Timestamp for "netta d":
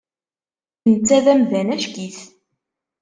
0.91-1.27